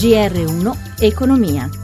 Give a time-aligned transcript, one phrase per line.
[0.00, 1.79] GR1 Economia.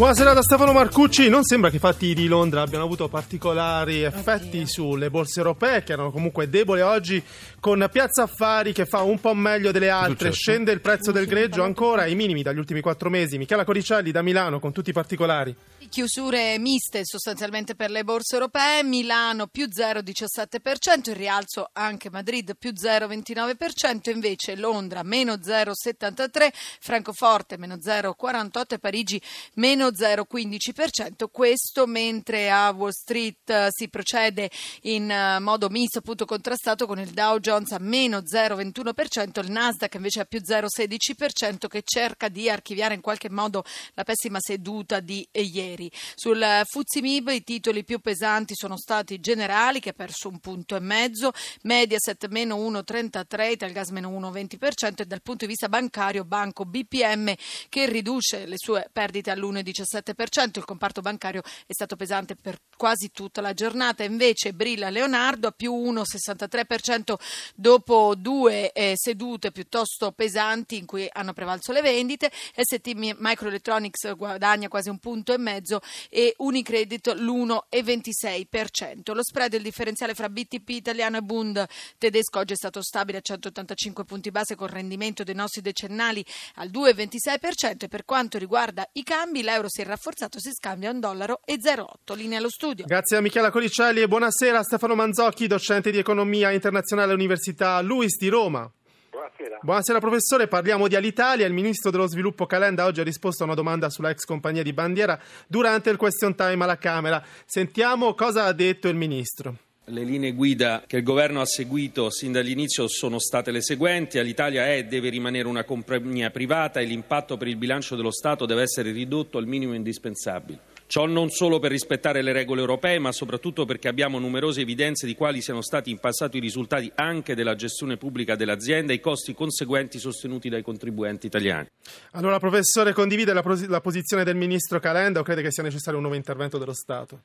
[0.00, 1.28] Buonasera da Stefano Marcucci.
[1.28, 5.92] Non sembra che i fatti di Londra abbiano avuto particolari effetti sulle borse europee, che
[5.92, 7.22] erano comunque deboli oggi,
[7.60, 10.32] con Piazza Affari che fa un po' meglio delle altre.
[10.32, 13.36] Scende il prezzo del greggio ancora ai minimi dagli ultimi quattro mesi.
[13.36, 15.54] Michela Coricelli da Milano con tutti i particolari.
[15.90, 22.70] Chiusure miste sostanzialmente per le borse europee, Milano più 0,17%, il rialzo anche Madrid più
[22.70, 26.48] 0,29%, invece Londra meno 0,73%,
[26.80, 29.20] Francoforte meno 0,48% e Parigi
[29.54, 31.26] meno 0,15%.
[31.30, 34.50] Questo mentre a Wall Street eh, si procede
[34.82, 39.94] in eh, modo misto, appunto contrastato con il Dow Jones a meno 0,21%, il Nasdaq
[39.94, 45.26] invece a più 0,16% che cerca di archiviare in qualche modo la pessima seduta di
[45.32, 45.90] ieri ieri.
[46.14, 50.80] Sul Fuzimib i titoli più pesanti sono stati Generali che ha perso un punto e
[50.80, 51.32] mezzo,
[51.62, 57.34] Mediaset meno 1,33, Italgas meno 1,20% e dal punto di vista bancario Banco BPM
[57.68, 59.30] che riduce le sue perdite
[59.70, 60.58] all'1,17%.
[60.58, 65.52] Il comparto bancario è stato pesante per quasi tutta la giornata, invece Brilla Leonardo a
[65.52, 67.14] più 1,63%
[67.54, 74.68] dopo due eh, sedute piuttosto pesanti in cui hanno prevalso le vendite, ST Microelectronics guadagna
[74.68, 79.14] quasi un punto e mezzo e Unicredit l'1,26%.
[79.14, 81.66] Lo spread del differenziale fra BTP italiano e Bund
[81.98, 86.24] tedesco oggi è stato stabile a 185 punti base con rendimento dei nostri decennali
[86.54, 91.00] al 2,26% e per quanto riguarda i cambi l'euro si è rafforzato, si scambia un
[91.00, 92.16] dollaro e 0,8.
[92.16, 92.84] Linea allo studio.
[92.84, 98.16] Grazie a Michela Colicelli e buonasera a Stefano Manzocchi, docente di economia internazionale all'Università Luis
[98.18, 98.70] di Roma.
[99.10, 99.58] Buonasera.
[99.62, 101.46] Buonasera professore, parliamo di Alitalia.
[101.46, 104.72] Il ministro dello sviluppo Calenda oggi ha risposto a una domanda sulla ex compagnia di
[104.72, 107.22] bandiera durante il question time alla Camera.
[107.44, 109.56] Sentiamo cosa ha detto il ministro.
[109.84, 114.18] Le linee guida che il governo ha seguito sin dall'inizio sono state le seguenti.
[114.18, 118.46] Alitalia è e deve rimanere una compagnia privata e l'impatto per il bilancio dello Stato
[118.46, 120.60] deve essere ridotto al minimo indispensabile.
[120.86, 125.14] Ciò non solo per rispettare le regole europee, ma soprattutto perché abbiamo numerose evidenze di
[125.14, 129.32] quali siano stati in passato i risultati anche della gestione pubblica dell'azienda e i costi
[129.32, 131.68] conseguenti sostenuti dai contribuenti italiani.
[132.12, 135.96] Allora, professore, condivide la, pos- la posizione del ministro Calenda o crede che sia necessario
[135.96, 137.22] un nuovo intervento dello Stato?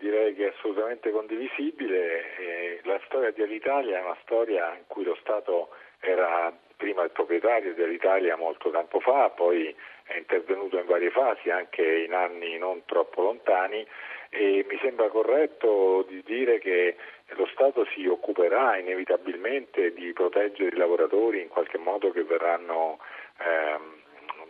[0.00, 2.80] Direi che è assolutamente condivisibile.
[2.84, 5.68] la storia di Alitalia è una storia in cui lo Stato
[6.00, 11.82] era prima il proprietario dell'Italia molto tempo fa, poi è intervenuto in varie fasi, anche
[11.82, 13.86] in anni non troppo lontani
[14.30, 16.96] e mi sembra corretto di dire che
[17.34, 22.98] lo Stato si occuperà inevitabilmente di proteggere i lavoratori in qualche modo che verranno
[23.38, 23.99] ehm,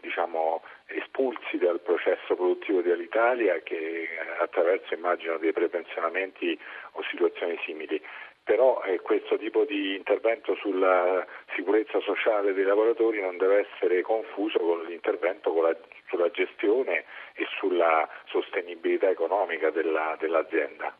[0.00, 4.08] diciamo, espulsi dal processo produttivo dell'Italia che
[4.40, 6.58] attraverso immagino dei prepensionamenti
[6.92, 8.00] o situazioni simili.
[8.42, 11.24] Però eh, questo tipo di intervento sulla
[11.54, 15.76] sicurezza sociale dei lavoratori non deve essere confuso con l'intervento con la,
[16.10, 17.04] sulla gestione
[17.34, 20.94] e sulla sostenibilità economica della, dell'azienda.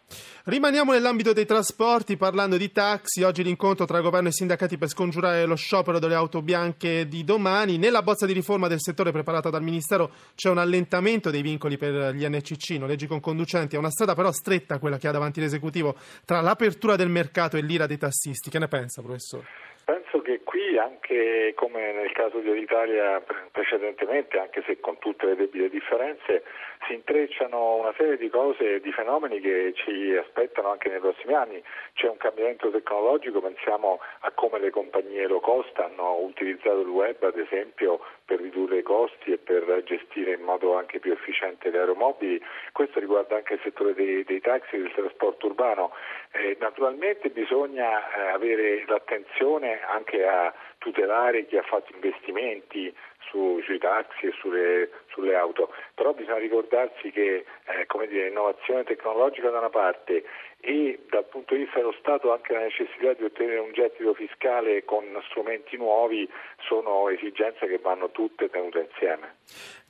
[0.45, 3.23] Rimaniamo nell'ambito dei trasporti parlando di taxi.
[3.23, 7.77] Oggi l'incontro tra governo e sindacati per scongiurare lo sciopero delle auto bianche di domani.
[7.77, 12.15] Nella bozza di riforma del settore preparata dal Ministero c'è un allentamento dei vincoli per
[12.15, 13.75] gli NCC, noleggi con conducenti.
[13.75, 17.63] È una strada però stretta quella che ha davanti l'esecutivo tra l'apertura del mercato e
[17.63, 18.49] l'ira dei tassisti.
[18.49, 19.47] Che ne pensa, professore?
[19.91, 23.21] Penso che qui, anche come nel caso dell'Italia
[23.51, 26.45] precedentemente, anche se con tutte le debite differenze,
[26.87, 31.35] si intrecciano una serie di cose e di fenomeni che ci aspettano anche nei prossimi
[31.35, 31.61] anni.
[31.95, 37.21] C'è un cambiamento tecnologico, pensiamo a come le compagnie low cost hanno utilizzato il web,
[37.25, 37.99] ad esempio,
[38.31, 42.41] per ridurre i costi e per gestire in modo anche più efficiente le aeromobili.
[42.71, 45.91] Questo riguarda anche il settore dei, dei taxi e del trasporto urbano.
[46.31, 52.95] Eh, naturalmente bisogna eh, avere l'attenzione anche a tutelare chi ha fatto investimenti
[53.29, 59.51] su, sui taxi e sulle, sulle, auto, però bisogna ricordarsi che eh, dire, innovazione tecnologica
[59.51, 60.25] da una parte
[60.61, 64.85] e dal punto di vista dello Stato anche la necessità di ottenere un gettito fiscale
[64.85, 66.29] con strumenti nuovi
[66.69, 69.37] sono esigenze che vanno tutte tenute insieme.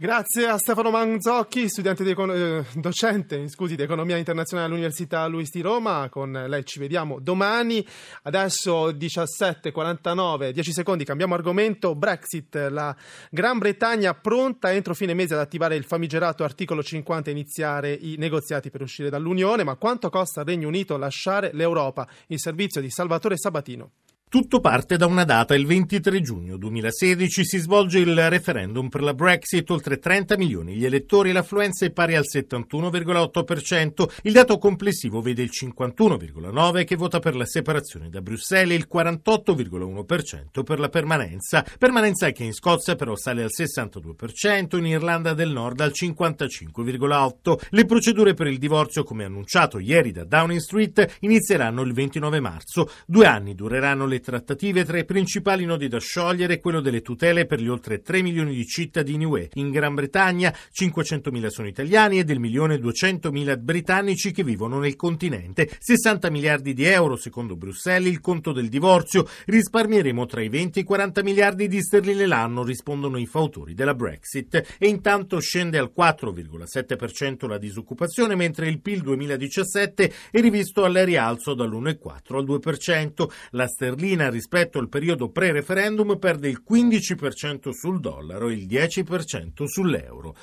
[0.01, 5.61] Grazie a Stefano Manzocchi, studente di eh, docente scusi, di economia internazionale all'Università Luis di
[5.61, 6.09] Roma.
[6.09, 7.87] Con lei ci vediamo domani.
[8.23, 11.95] Adesso 17.49, 10 secondi, cambiamo argomento.
[11.95, 12.97] Brexit, la
[13.29, 18.15] Gran Bretagna pronta entro fine mese ad attivare il famigerato articolo 50 e iniziare i
[18.17, 19.65] negoziati per uscire dall'Unione.
[19.65, 22.09] Ma quanto costa al Regno Unito lasciare l'Europa?
[22.29, 23.91] Il servizio di Salvatore Sabatino.
[24.31, 29.13] Tutto parte da una data, il 23 giugno 2016 si svolge il referendum per la
[29.13, 35.43] Brexit, oltre 30 milioni gli elettori, l'affluenza è pari al 71,8%, il dato complessivo vede
[35.43, 41.67] il 51,9% che vota per la separazione da Bruxelles e il 48,1% per la permanenza,
[41.77, 47.67] permanenza che in Scozia però sale al 62%, in Irlanda del Nord al 55,8%.
[47.71, 52.89] Le procedure per il divorzio, come annunciato ieri da Downing Street, inizieranno il 29 marzo,
[53.05, 57.61] due anni dureranno le trattative tra i principali nodi da sciogliere quello delle tutele per
[57.61, 59.49] gli oltre 3 milioni di cittadini UE.
[59.55, 65.69] In Gran Bretagna 500.000 sono italiani e del milione 200.000 britannici che vivono nel continente.
[65.79, 69.27] 60 miliardi di euro, secondo Bruxelles, il conto del divorzio.
[69.47, 73.95] Risparmieremo tra i 20 e i 40 miliardi di sterline l'anno, rispondono i fautori della
[73.95, 74.77] Brexit.
[74.79, 81.55] E intanto scende al 4,7% la disoccupazione, mentre il PIL 2017 è rivisto al rialzo
[81.55, 83.29] dall'1,4 al 2%.
[83.53, 89.65] La sterlina sterlina rispetto al periodo pre-referendum perde il 15% sul dollaro e il 10%
[89.65, 90.35] sull'euro.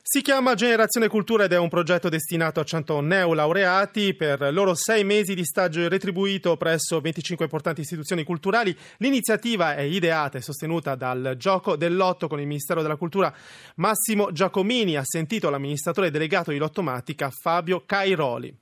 [0.00, 5.02] Si chiama Generazione Cultura ed è un progetto destinato a 100 neolaureati per loro sei
[5.02, 8.76] mesi di staggio retribuito presso 25 importanti istituzioni culturali.
[8.98, 13.34] L'iniziativa è ideata e sostenuta dal Gioco del Lotto con il Ministero della Cultura.
[13.76, 18.56] Massimo Giacomini ha sentito l'amministratore delegato di Lottomatica Fabio Cairoli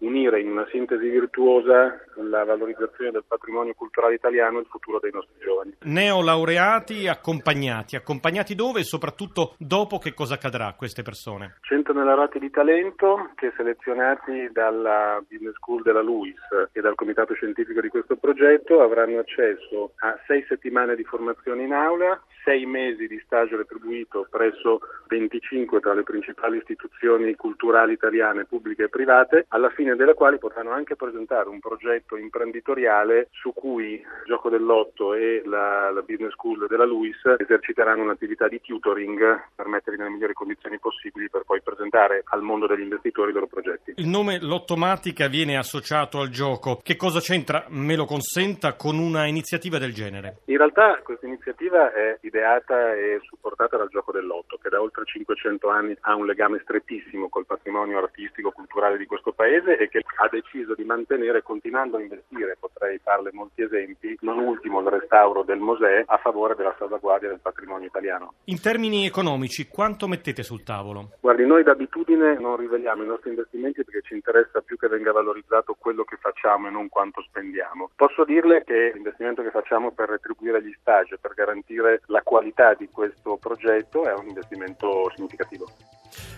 [0.00, 5.10] unire in una sintesi virtuosa la valorizzazione del patrimonio culturale italiano e il futuro dei
[5.12, 5.76] nostri giovani.
[5.82, 11.56] Neolaureati accompagnati, accompagnati dove e soprattutto dopo che cosa accadrà a queste persone?
[11.62, 17.80] 100 neolaureati di talento che selezionati dalla Business School della LUIS e dal comitato scientifico
[17.80, 23.20] di questo progetto avranno accesso a sei settimane di formazione in aula, sei mesi di
[23.24, 29.89] stage retribuito presso 25 tra le principali istituzioni culturali italiane pubbliche e private, alla fine
[29.96, 36.02] della quali potranno anche presentare un progetto imprenditoriale su cui Gioco dell'Otto e la, la
[36.02, 41.42] Business School della LUIS eserciteranno un'attività di tutoring per metterli nelle migliori condizioni possibili per
[41.44, 43.94] poi presentare al mondo degli investitori i loro progetti.
[43.96, 46.80] Il nome Lottomatica viene associato al gioco.
[46.82, 50.38] Che cosa c'entra, me lo consenta, con una iniziativa del genere?
[50.46, 55.68] In realtà questa iniziativa è ideata e supportata dal Gioco dell'Otto, che da oltre 500
[55.68, 60.28] anni ha un legame strettissimo col patrimonio artistico culturale di questo paese e che ha
[60.28, 65.58] deciso di mantenere continuando a investire, potrei farle molti esempi, non ultimo il restauro del
[65.58, 68.34] Mosè a favore della salvaguardia del patrimonio italiano.
[68.44, 71.12] In termini economici, quanto mettete sul tavolo?
[71.20, 75.76] Guardi, noi d'abitudine non riveliamo i nostri investimenti perché ci interessa più che venga valorizzato
[75.78, 77.90] quello che facciamo e non quanto spendiamo.
[77.96, 82.88] Posso dirle che l'investimento che facciamo per retribuire gli stage, per garantire la qualità di
[82.90, 85.66] questo progetto è un investimento significativo.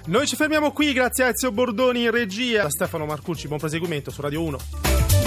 [0.07, 4.11] Noi ci fermiamo qui, grazie a Ezio Bordoni in regia, a Stefano Marcucci, buon proseguimento
[4.11, 5.22] su Radio 1.